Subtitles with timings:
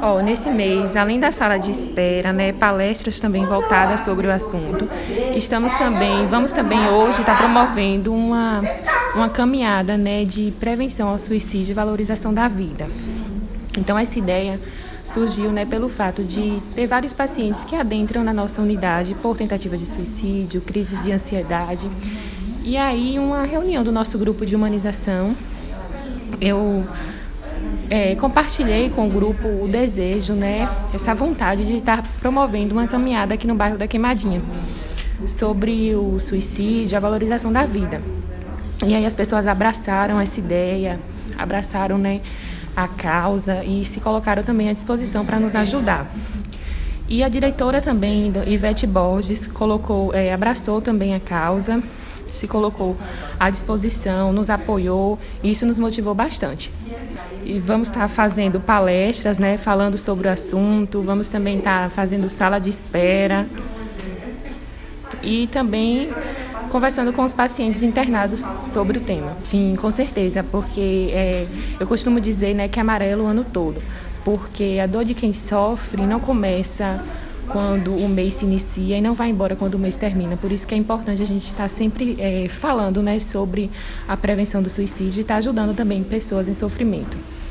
[0.00, 4.88] Oh, nesse mês, além da sala de espera, né, palestras também voltadas sobre o assunto,
[5.34, 8.62] estamos também, vamos também hoje estar promovendo uma,
[9.16, 12.86] uma caminhada né, de prevenção ao suicídio e valorização da vida.
[13.76, 14.60] Então, essa ideia
[15.02, 19.76] surgiu né, pelo fato de ter vários pacientes que adentram na nossa unidade por tentativa
[19.76, 21.90] de suicídio, crises de ansiedade.
[22.62, 25.34] E aí, uma reunião do nosso grupo de humanização,
[26.40, 26.86] eu
[27.90, 33.34] é, compartilhei com o grupo o desejo, né, essa vontade de estar promovendo uma caminhada
[33.34, 34.42] aqui no bairro da Queimadinha
[35.26, 38.00] sobre o suicídio, a valorização da vida.
[38.86, 41.00] E aí as pessoas abraçaram essa ideia,
[41.36, 42.20] abraçaram, né,
[42.76, 46.06] a causa e se colocaram também à disposição para nos ajudar.
[47.08, 51.82] E a diretora também, Ivete Borges, colocou, é, abraçou também a causa,
[52.30, 52.96] se colocou
[53.40, 56.70] à disposição, nos apoiou, e isso nos motivou bastante
[57.48, 62.58] e vamos estar fazendo palestras, né, falando sobre o assunto, vamos também estar fazendo sala
[62.58, 63.46] de espera
[65.22, 66.10] e também
[66.70, 69.34] conversando com os pacientes internados sobre o tema.
[69.42, 71.46] Sim, com certeza, porque é,
[71.80, 73.80] eu costumo dizer né, que é amarelo o ano todo,
[74.22, 77.02] porque a dor de quem sofre não começa
[77.48, 80.36] quando o mês se inicia e não vai embora quando o mês termina.
[80.36, 83.70] Por isso que é importante a gente estar sempre é, falando né, sobre
[84.06, 87.16] a prevenção do suicídio e estar ajudando também pessoas em sofrimento.